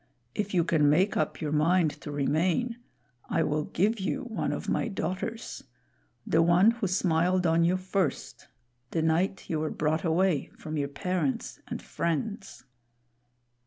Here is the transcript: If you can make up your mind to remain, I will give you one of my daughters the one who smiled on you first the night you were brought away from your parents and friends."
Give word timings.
If 0.33 0.55
you 0.55 0.63
can 0.63 0.89
make 0.89 1.15
up 1.15 1.41
your 1.41 1.51
mind 1.51 1.91
to 2.01 2.11
remain, 2.11 2.77
I 3.29 3.43
will 3.43 3.65
give 3.65 3.99
you 3.99 4.23
one 4.23 4.51
of 4.51 4.67
my 4.67 4.87
daughters 4.87 5.63
the 6.25 6.41
one 6.41 6.71
who 6.71 6.87
smiled 6.87 7.45
on 7.45 7.63
you 7.63 7.77
first 7.77 8.47
the 8.89 9.03
night 9.03 9.47
you 9.47 9.59
were 9.59 9.69
brought 9.69 10.03
away 10.03 10.49
from 10.57 10.75
your 10.75 10.87
parents 10.89 11.59
and 11.67 11.83
friends." 11.83 12.65